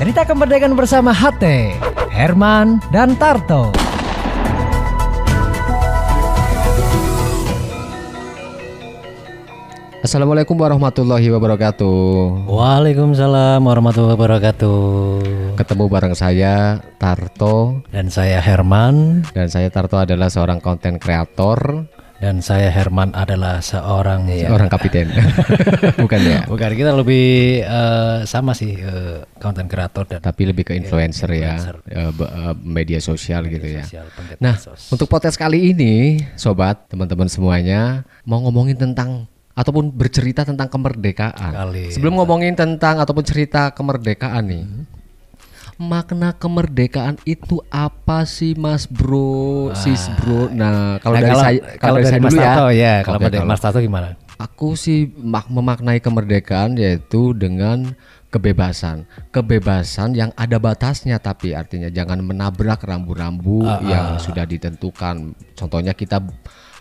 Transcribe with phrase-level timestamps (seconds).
[0.00, 1.76] Cerita kemerdekaan bersama HT,
[2.08, 3.68] Herman, dan Tarto.
[10.00, 12.48] Assalamualaikum warahmatullahi wabarakatuh.
[12.48, 14.80] Waalaikumsalam warahmatullahi wabarakatuh.
[15.60, 21.84] Ketemu bareng saya Tarto Dan saya Herman, dan saya Tarto adalah seorang konten kreator,
[22.20, 25.08] dan saya Herman adalah seorang seorang kapiten.
[26.04, 26.44] Bukan ya?
[26.44, 27.26] Bukan kita lebih
[27.64, 31.80] eh, sama sih eh, konten kreator dan Tapi lebih ke influencer, influencer.
[31.88, 33.82] ya, be- eh, media sosial gitu ya.
[33.82, 34.92] sosial penggiat Nah, medsos.
[34.92, 41.52] untuk podcast kali ini, sobat, teman-teman semuanya, mau ngomongin tentang ataupun bercerita tentang kemerdekaan.
[41.52, 41.88] Kali.
[41.88, 44.64] Sebelum ngomongin tentang ataupun cerita kemerdekaan nih,
[45.80, 50.52] makna kemerdekaan itu apa sih, Mas Bro, Sis Bro?
[50.52, 53.38] Nah, kalau Nah, dari kalau, saya, kalau dari saya Mas dulu Tato ya, kalau dari
[53.40, 54.08] Mas Tato gimana?
[54.36, 57.96] Aku sih mak- memaknai kemerdekaan yaitu dengan
[58.28, 59.08] kebebasan.
[59.28, 65.32] Kebebasan yang ada batasnya tapi artinya jangan menabrak rambu-rambu Ah, yang sudah ditentukan.
[65.56, 66.20] Contohnya kita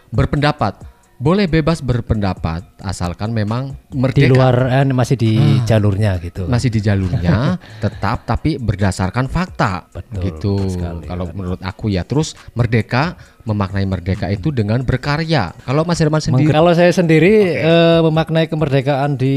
[0.10, 0.99] berpendapat.
[1.20, 5.68] Boleh bebas berpendapat asalkan memang Di merdeka luar eh, masih di Ah.
[5.68, 6.48] jalurnya gitu.
[6.48, 12.40] masih di jalurnya tetap tapi berdasarkan fakta Betul, gitu sekali, kalau menurut aku ya terus
[12.56, 18.48] merdeka memaknai merdeka itu dengan berkarya kalau Mas Herman sendiri Kalau saya sendiri eh, memaknai
[18.48, 19.36] kemerdekaan di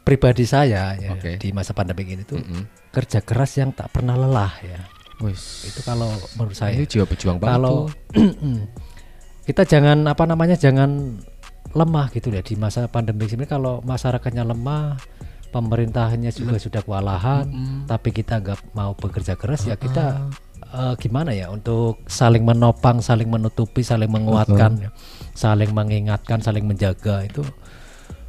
[0.00, 1.42] pribadi saya ya, Oke.
[1.42, 2.38] di masa pandemi ini tuh
[2.90, 4.80] kerja keras yang tak pernah lelah ya.
[5.20, 6.72] Wis, Itu kalau menurut saya.
[6.72, 7.86] Ini jiwa berjuang banget Kalau tuh.
[9.50, 11.18] kita jangan apa namanya jangan
[11.74, 14.94] lemah gitu ya di masa pandemi ini kalau masyarakatnya lemah
[15.50, 17.50] pemerintahnya juga sudah kewalahan
[17.90, 20.30] tapi kita nggak mau bekerja keras ya kita
[20.70, 24.90] eh, gimana ya untuk saling menopang saling menutupi saling menguatkan
[25.34, 27.42] saling mengingatkan saling menjaga itu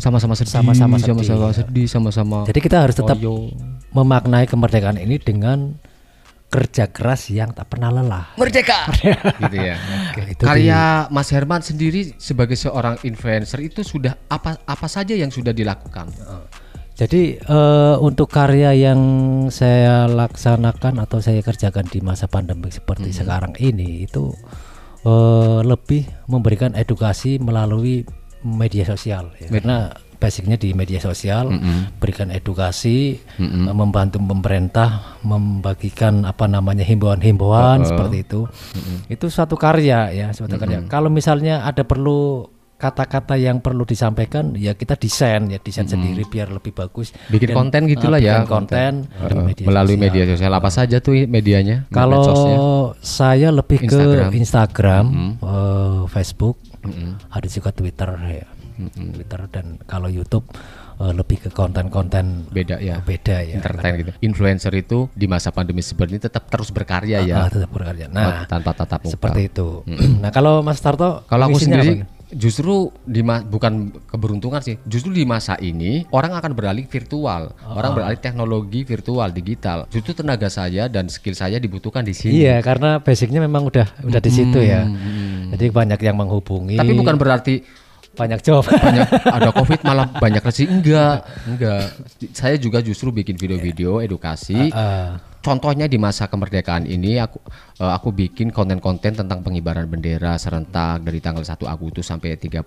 [0.02, 1.53] sama-sama sedih, Sama-sama sedih, sama-sama ya.
[1.61, 2.38] sedih, sama-sama.
[2.49, 3.22] jadi kita harus tetap
[3.94, 5.77] memaknai kemerdekaan ini dengan
[6.52, 8.36] kerja keras yang tak pernah lelah.
[8.36, 8.92] Merdeka,
[9.48, 9.80] gitu ya.
[10.28, 15.56] itu Karya Mas Herman sendiri sebagai seorang influencer itu sudah apa apa saja yang sudah
[15.56, 16.11] dilakukan?
[17.00, 19.02] Jadi eh, untuk karya yang
[19.48, 24.36] saya laksanakan atau saya kerjakan di masa pandemi seperti sekarang ini itu
[25.08, 28.04] eh, lebih memberikan edukasi melalui
[28.44, 29.50] media sosial ya.
[29.50, 31.49] karena basicnya di media sosial
[31.98, 38.45] berikan edukasi eh, membantu pemerintah membagikan apa namanya himbauan-himbauan seperti itu.
[39.10, 40.86] Itu suatu karya ya suatu karya.
[40.86, 42.45] Kalau misalnya ada perlu
[42.81, 47.14] kata-kata yang perlu disampaikan ya kita desain ya desain sendiri biar lebih bagus.
[47.30, 50.05] Bikin Dan, konten eh, gitulah ya, bikin konten, di Uh, media melalui sosial.
[50.10, 50.52] media sosial.
[50.58, 51.86] Apa saja tuh medianya?
[51.93, 52.58] kalau medsosnya?
[53.05, 54.30] saya lebih Instagram.
[54.33, 55.05] ke Instagram
[55.45, 57.21] eh, Facebook Mm-mm.
[57.30, 58.48] ada juga Twitter ya
[58.89, 60.49] Twitter dan kalau YouTube
[60.97, 62.97] eh, lebih ke konten-konten beda ya.
[62.99, 64.11] beda ya Entertain gitu.
[64.19, 68.45] Influencer itu di masa pandemi seperti ini tetap terus berkarya ya, Ah, tetap berkarya nah
[68.45, 69.14] tanpa tatap muka.
[69.14, 69.83] seperti itu
[70.23, 72.19] nah kalau Mas Tarto Kalau aku sendiri apa?
[72.31, 77.75] justru di bukan keberuntungan sih, justru di masa ini orang akan beralih virtual, Oh.
[77.75, 79.83] orang beralih teknologi virtual digital.
[79.92, 82.39] Justru tenaga saya dan skill saya dibutuhkan di sini.
[82.39, 84.87] Iya, karena basicnya memang udah udah di situ ya.
[85.52, 86.80] Jadi banyak yang menghubungi.
[86.80, 87.67] Tapi bukan berarti
[88.16, 88.64] banyak job.
[88.67, 91.16] banyak ada covid malah banyak rezeki enggak,
[91.48, 91.86] enggak.
[92.36, 94.72] Saya juga justru bikin video-video edukasi.
[94.72, 97.42] Ah, Contohnya di masa kemerdekaan ini aku
[97.82, 102.61] eh, aku bikin konten-konten tentang pengibaran bendera serentak dari tanggal 1 Agustus sampai 30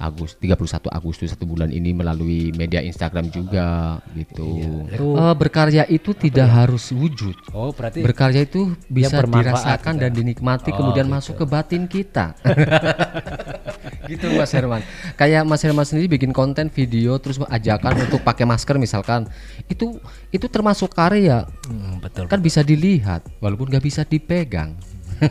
[0.00, 4.88] Agustus 31 Agustus satu bulan ini melalui media Instagram juga gitu.
[4.88, 7.36] Eh, berkarya itu tidak harus wujud.
[7.52, 12.32] oh, berarti Berkarya itu bisa dirasakan gitu dan dinikmati kemudian masuk ke batin kita.
[14.10, 14.82] gitu Mas Herman.
[15.14, 19.30] Kayak Mas Herman sendiri bikin konten video terus ajakan untuk pakai masker misalkan.
[19.66, 21.46] Itu itu termasuk karya.
[21.64, 22.26] Hmm, betul.
[22.26, 24.74] Kan bisa dilihat walaupun nggak bisa dipegang.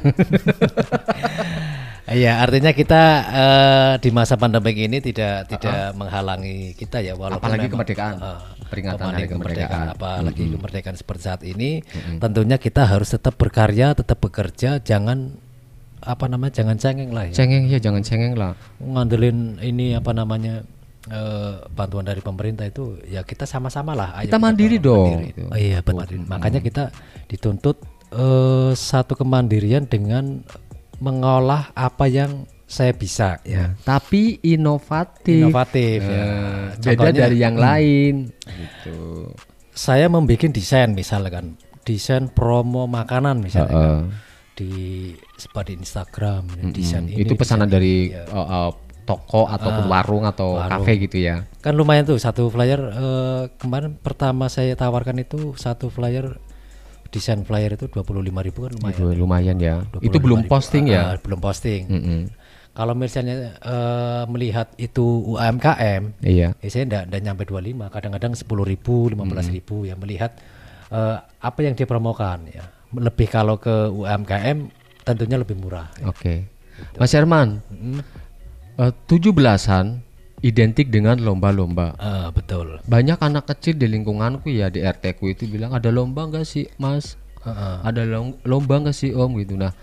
[2.09, 7.69] Iya, artinya kita eh, di masa pandemi ini tidak tidak menghalangi kita ya walaupun Apalagi
[7.69, 8.15] memang, kemerdekaan.
[8.17, 9.87] eh, Peringatan hari kemerdekaan.
[9.93, 11.85] apalagi kemerdekaan seperti saat ini,
[12.17, 15.37] tentunya kita harus tetap berkarya, tetap bekerja, jangan
[16.09, 17.33] apa namanya, jangan cengeng lah ya.
[17.35, 18.57] Cengeng ya jangan cengeng lah.
[18.81, 20.65] ngandelin ini apa namanya
[21.05, 25.05] eh, bantuan dari pemerintah itu ya kita sama-sama lah ayo Kita mandiri dong.
[25.21, 25.45] mandiri.
[25.45, 26.83] Oh, iya benar makanya kita
[27.25, 27.77] dituntut
[28.09, 30.41] eh, satu kemandirian dengan
[30.97, 35.41] mengolah apa yang saya bisa ya Tapi inovatif.
[35.41, 36.21] inovatif ya.
[36.21, 38.13] Eh, beda Contohnya, dari yang lain
[38.45, 39.29] gitu.
[39.71, 43.79] saya membuat desain misalkan desain promo makanan misalnya kan.
[43.79, 44.01] Heeh.
[44.53, 44.73] di
[45.39, 48.23] seperti Instagram desain ini itu pesanan desain dari ini, ya.
[48.29, 48.69] uh, uh,
[49.09, 50.85] toko ataupun warung atau warung.
[50.85, 51.41] kafe gitu ya.
[51.65, 56.37] kan lumayan tuh satu flyer eh, kemarin pertama saya tawarkan itu satu flyer
[57.09, 59.81] desain flyer itu 25.000 ribu kan lumayan Itu lumayan ya.
[59.97, 60.05] 25.000.
[60.05, 61.01] Itu belum posting ya.
[61.01, 62.21] Ah, belum posting Mm-mm.
[62.77, 65.01] kalau misalnya eh, melihat itu
[65.33, 66.53] UMKM Iya.
[66.53, 70.37] ya saya enggak, enggak nyampe 25 kadang-kadang 10.000 ribu 15.000 ribu ya melihat
[70.93, 72.61] eh, apa yang dipromokan ya
[72.93, 74.69] lebih kalau ke UMKM
[75.09, 76.45] tentunya lebih murah Oke.
[76.95, 77.59] Mas Herman,
[78.79, 79.99] eh, tujuh belasan
[80.39, 81.99] identik dengan lomba-lomba.
[81.99, 86.23] Ah, betul Banyak anak kecil di lingkunganku ya di RT ku itu bilang ada lomba
[86.31, 87.19] nggak sih Mas?
[87.43, 87.75] Heeh.
[87.83, 89.59] Ada lom- lomba nggak sih Om gitu.
[89.59, 89.75] Nah,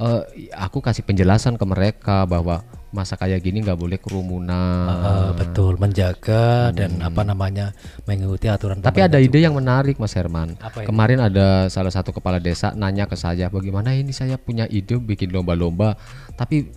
[0.00, 0.20] eh,
[0.56, 4.88] aku kasih penjelasan ke mereka bahwa masa kayak gini nggak boleh kerumunan.
[4.88, 7.76] Eh, betul menjaga dan apa namanya
[8.08, 10.56] mengikuti aturan Tapi ada ide yang menarik Mas Herman.
[10.58, 10.88] Apa itu?
[10.88, 15.28] Kemarin ada salah satu kepala desa nanya ke saya, bagaimana ini saya punya ide bikin
[15.30, 16.00] lomba-lomba,
[16.34, 16.72] tapi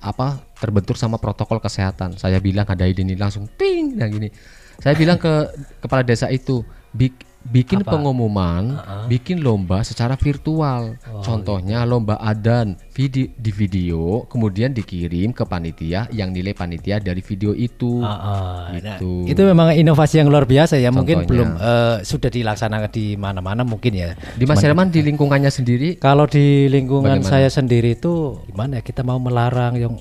[0.00, 2.16] apa terbentur sama protokol kesehatan.
[2.16, 4.32] Saya bilang ada ide ini langsung ting, nah gini.
[4.80, 5.52] Saya bilang ke
[5.84, 6.64] kepala desa itu,
[6.96, 8.76] "Bik- bikin pengumuman,
[9.06, 11.00] bikin lomba secara virtual.
[11.08, 17.24] Oh, Contohnya lomba adan video di video, kemudian dikirim ke panitia yang nilai panitia dari
[17.24, 18.04] video itu.
[18.04, 18.58] Ah, ah.
[18.70, 19.24] Nah, Gitu.
[19.26, 20.92] itu memang inovasi yang luar biasa ya.
[20.92, 21.30] Mungkin Contohnya.
[21.30, 24.12] belum eh, sudah dilaksanakan di mana-mana mungkin ya.
[24.36, 27.30] Di Mas Herman di lingkungannya sendiri Kalau di lingkungan Bagaimana?
[27.30, 29.94] saya sendiri itu gimana ya kita mau melarang yang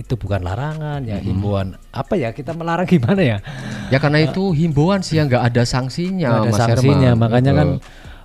[0.00, 3.38] itu bukan larangan ya himbauan apa ya kita melarang gimana ya
[3.90, 7.20] Ya karena itu himbauan sih yang nggak ada sanksinya, Nggak ada Mas sanksinya Herman.
[7.20, 7.68] makanya kan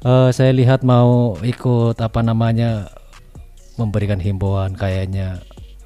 [0.01, 2.88] eh, saya lihat mau ikut apa namanya
[3.75, 5.42] memberikan himbauan kayaknya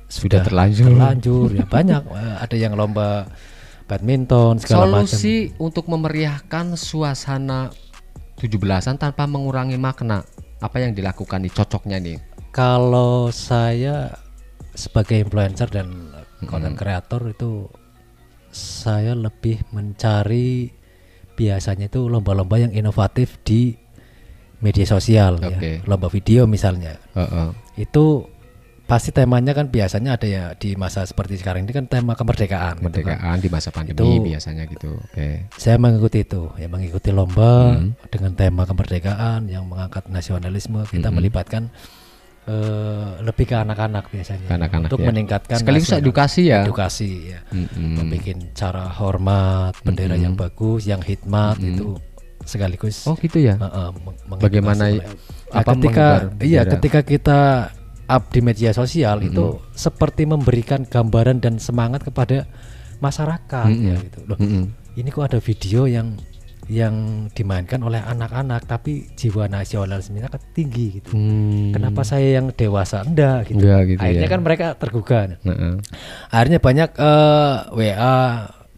[0.06, 0.92] sudah sudah terlanjur.
[0.92, 3.32] terlanjur ya banyak Eh, ada yang lomba
[3.88, 7.72] badminton segala macam Solusi untuk memeriahkan suasana
[8.38, 10.22] 17-an tanpa mengurangi makna.
[10.60, 12.18] Apa yang dilakukan nih cocoknya nih?
[12.52, 14.12] Kalau saya
[14.80, 16.16] sebagai influencer dan
[16.48, 17.68] content creator itu
[18.50, 20.72] saya lebih mencari
[21.36, 23.76] biasanya itu lomba-lomba yang inovatif di
[24.64, 25.52] media sosial ya.
[25.52, 25.72] Oke.
[25.84, 26.96] Lomba video misalnya.
[27.16, 27.50] Heeh.
[27.80, 28.28] Itu
[28.90, 32.82] pasti temanya kan biasanya ada ya di masa seperti sekarang ini kan tema kemerdekaan.
[32.82, 33.22] gitu kan.
[33.22, 34.98] Kemerdekaan di masa pandemi Itu- biasanya gitu.
[34.98, 35.46] Oke.
[35.56, 37.78] Saya mengikuti itu, ya mengikuti lomba
[38.10, 40.84] dengan tema kemerdekaan yang mengangkat nasionalisme.
[40.90, 41.70] Kita melibatkan
[42.50, 45.08] eh, lebih ke anak-anak biasanya anak-anak, untuk ya.
[45.14, 46.66] meningkatkan Sekaligus edukasi ya.
[46.66, 48.10] edukasi ya, Mm-mm.
[48.10, 48.26] membuat
[48.58, 51.94] cara hormat, bendera yang bagus, yang hikmat itu
[52.42, 53.06] sekaligus.
[53.06, 53.54] Oh gitu ya.
[53.94, 55.06] meng- mengedukasi Bagaimana mulai.
[55.54, 56.08] apa Nah, ketika
[56.42, 57.40] iya ketika kita
[58.10, 62.50] up di media sosial itu seperti memberikan gambaran dan semangat kepada
[62.98, 64.66] masyarakat ya gitu loh Mm-mm.
[64.98, 66.18] ini kok ada video yang
[66.70, 66.96] yang
[67.28, 71.74] dimainkan oleh anak-anak tapi jiwa nasionalismenya kan tinggi gitu Hmm.
[71.74, 74.32] kenapa saya yang dewasa enggak gitu Enggak gitu akhirnya ya.
[74.32, 75.74] kan mereka tergugah Heeh.
[76.30, 78.18] akhirnya banyak eh, WA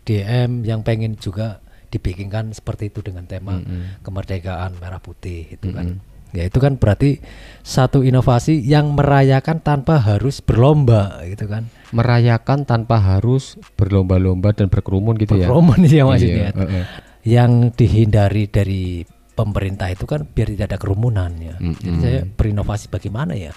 [0.02, 3.60] DM yang pengen juga dibikinkan seperti itu dengan tema
[4.00, 6.00] kemerdekaan merah putih itu kan
[6.32, 7.20] ya itu kan berarti
[7.60, 15.20] satu inovasi yang merayakan tanpa harus berlomba gitu kan Merayakan tanpa harus berlomba-lomba dan berkerumun
[15.20, 15.44] gitu ya.
[15.46, 16.84] promo nih ya maksudnya Iya, heeh.
[17.24, 23.34] Yang dihindari dari pemerintah itu kan biar tidak ada kerumunan ya jadi saya berinovasi bagaimana
[23.34, 23.54] ya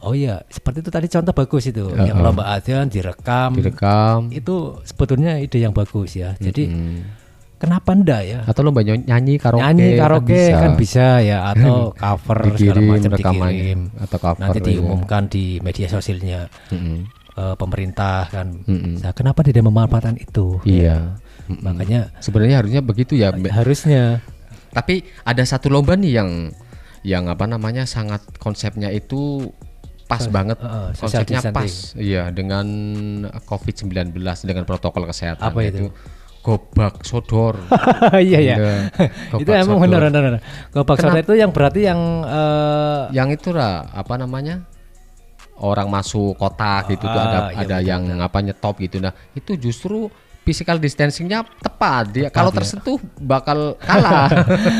[0.00, 4.28] oh iya seperti itu tadi contoh bagus itu yang lomba adzan direkam Direkam.
[4.30, 7.00] itu sebetulnya ide yang bagus ya jadi Hmm.
[7.56, 9.64] kenapa enggak ya Atau lomba nyanyi, nyanyi karaoke.
[9.64, 10.60] nyanyi kan karaoke bisa.
[10.60, 14.66] kan bisa ya atau cover segala dikirim macam rekamannya dikirim atau cover nanti iya.
[14.68, 16.98] diumumkan di media sosialnya Mm-mm.
[17.34, 19.00] Eh, pemerintah kan Mm-mm.
[19.00, 21.18] Nah, kenapa tidak memanfaatkan itu Iya.
[21.46, 23.28] makanya Sebenarnya harusnya begitu ya.
[23.30, 24.24] Harusnya
[24.70, 26.30] Tapi ada satu lomba nih yang
[27.04, 29.52] yang apa namanya sangat konsepnya itu
[30.04, 30.56] pas banget.
[30.58, 31.92] uh, konsepnya pas.
[31.94, 32.66] Iya, dengan
[33.40, 34.12] COVID-19
[34.42, 35.92] dengan protokol kesehatan Apa itu?
[36.40, 37.56] gobak sodor.
[38.20, 38.56] iya ya
[39.30, 39.84] Gobak itu emang sodor.
[39.84, 40.40] benar benar.
[40.70, 44.64] Gobak sodor itu yang berarti yang eh, Yang itu lah apa namanya?
[45.54, 48.98] Orang masuk kotak gitu tuh ada Ah, iya, ada yang apa nyetop gitu.
[48.98, 50.10] Nah, itu justru
[50.44, 52.60] physical distancingnya tepat dia kalau ya.
[52.60, 54.28] tersentuh bakal kalah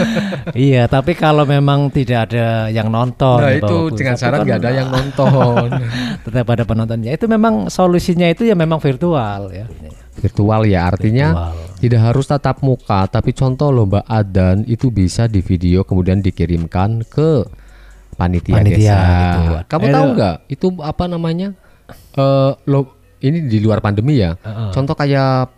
[0.52, 3.97] iya tapi kalau memang tidak ada yang nonton nah ya, itu bagus.
[3.97, 5.69] dengan syarat nggak ada yang nonton
[6.21, 9.64] tetap ada penontonnya itu memang solusinya itu ya memang virtual ya
[10.21, 11.81] virtual ya artinya Virtual.
[11.81, 17.63] tidak harus tatap muka tapi contoh lomba adan itu bisa di video kemudian dikirimkan ke
[18.14, 19.42] panitia, Panitia, desa gitu.
[19.68, 20.37] kamu Eh, tahu nggak?
[20.50, 21.49] Itu apa namanya?
[22.14, 22.80] Eh lo
[23.21, 24.37] ini di luar pandemi ya?
[24.40, 24.71] Heeh.
[24.73, 25.50] contoh kayak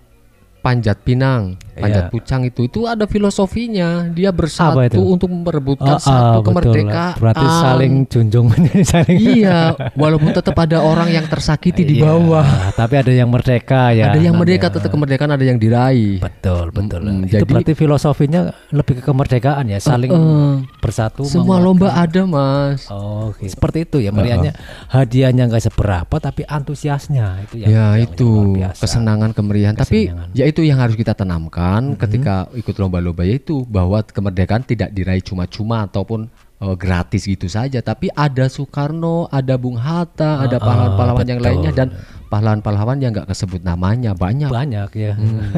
[0.62, 2.10] panjat pinang Panjat Iya.
[2.10, 3.88] Pucang itu itu ada filosofinya.
[4.08, 6.72] Dia bersatu untuk merebutkan Oh, satu betul.
[6.72, 7.14] kemerdekaan.
[7.16, 8.46] Berarti saling junjung
[8.90, 9.58] saling Iya,
[9.92, 12.46] walaupun tetap ada orang yang tersakiti di Iya, bawah.
[12.72, 14.08] Tapi ada yang merdeka ya.
[14.08, 16.18] ada yang merdeka tetap kemerdekaan, ada yang diraih.
[16.18, 17.00] Betul, betul.
[17.02, 18.40] Mm-mm, Itu jadi- berarti filosofinya
[18.70, 21.24] lebih ke kemerdekaan ya, saling Eh, bersatu.
[21.24, 22.88] semua lomba ada, Mas.
[22.88, 23.44] Oh, oke.
[23.46, 24.52] seperti itu ya meriahnya.
[24.86, 28.80] Hadiahnya nggak seberapa tapi antusiasnya itu yang ya yang itu luar biasa.
[28.80, 29.98] kesenangan kemeriahan tapi
[30.32, 31.65] ya itu yang harus kita tanamkan
[31.98, 36.30] ketika ikut lomba-lomba yaitu bahwa kemerdekaan tidak diraih cuma-cuma ataupun
[36.62, 41.48] eh, gratis gitu saja tapi ada Soekarno ada Bung Hatta ada pahlawan-pahlawan yang betul.
[41.50, 41.88] lainnya dan
[42.28, 45.12] pahlawan-pahlawan yang nggak kesebut namanya banyak banyak ya.
[45.14, 45.52] Hmm.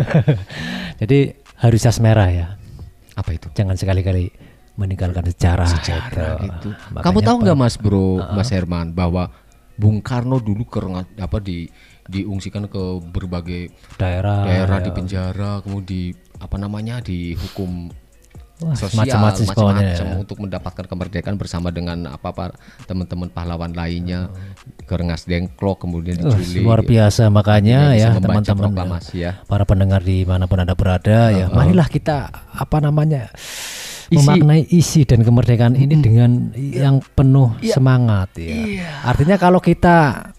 [1.00, 1.19] Jadi
[1.59, 2.49] harus jas merah ya.
[3.19, 4.31] apa itu Jangan sekali-kali
[4.79, 5.67] meninggalkan sejarah.
[5.67, 6.71] sejarah gitu.
[6.71, 9.27] gitu Makanya kamu tahu nggak Mas Bro Mas Herman bahwa
[9.75, 11.67] Bung Karno dulu kerengat apa di
[12.09, 13.69] diungsikan ke berbagai
[14.00, 14.85] daerah, daerah ya.
[14.88, 16.03] di penjara kemudian di
[16.41, 17.93] apa namanya dihukum
[18.59, 20.19] Wah, sosial macam-macam ya.
[20.19, 22.45] untuk mendapatkan kemerdekaan bersama dengan apa apa
[22.91, 24.35] teman-teman pahlawan lainnya.
[24.83, 27.31] Ke Rengas Dengklok kemudian diculik luar biasa.
[27.31, 29.38] Makanya ya teman-teman ya.
[29.47, 31.47] para pendengar di mana pun anda berada ya.
[31.55, 33.31] Marilah kita apa namanya
[34.09, 34.17] Isi.
[34.25, 39.05] memaknai isi dan kemerdekaan ini dengan yang penuh semangat ya.
[39.07, 40.33] Artinya kalau kita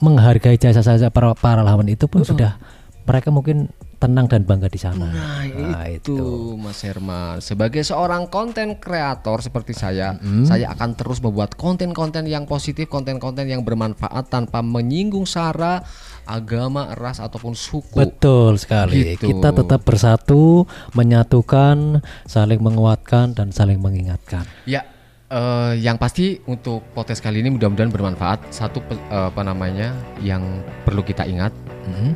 [0.00, 2.56] menghargai jasa jasa para para pahlawan itu pun sudah
[3.04, 3.68] mereka mungkin
[4.00, 5.12] tenang dan bangga di sana
[5.60, 10.16] Nah, itu, Mas Herman sebagai seorang konten kreator seperti saya
[10.48, 15.84] saya akan terus membuat konten-konten yang positif konten-konten yang bermanfaat tanpa menyinggung sara
[16.24, 19.18] agama ras ataupun suku Betul sekali.
[19.18, 19.34] Gitu.
[19.34, 20.64] Kita tetap bersatu,
[20.94, 24.46] menyatukan, saling menguatkan dan saling mengingatkan.
[24.64, 24.86] Ya,
[25.30, 28.50] eh, yang pasti untuk podcast kali ini mudah-mudahan bermanfaat.
[28.50, 30.42] Satu eh, apa namanya yang
[30.82, 31.54] perlu kita ingat,
[31.86, 32.12] Mhm.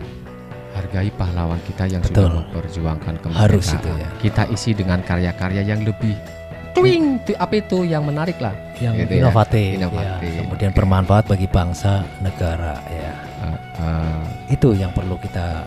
[0.75, 2.27] hargai pahlawan kita yang Betul.
[2.27, 3.47] sudah memperjuangkan kemerdekaan.
[3.47, 4.09] Harus itu ya.
[4.21, 6.19] Kita isi dengan karya-karya yang lebih
[6.75, 8.51] twing, tu- apa itu yang menarik lah,
[8.83, 9.21] Yang Gitu ya.
[9.23, 9.79] inovatif, ya.
[9.79, 10.33] Inovatif.
[10.43, 13.13] kemudian bermanfaat bagi bangsa, negara, ya.
[13.47, 15.63] Eh, eh, Itu yang perlu kita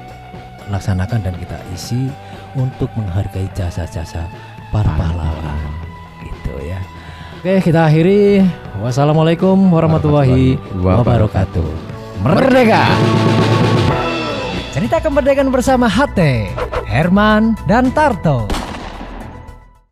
[0.68, 2.12] laksanakan dan kita isi
[2.54, 4.27] untuk menghargai jasa-jasa
[4.70, 5.76] para pahlawan.
[7.38, 8.41] Oke, kita akhiri.
[8.82, 11.70] Wassalamualaikum warahmatullahi Warahmatullahi wabarakatuh.
[12.25, 12.84] Merdeka!
[14.74, 16.50] Cerita kemerdekaan bersama HT,
[16.89, 18.56] Herman, dan Tarto.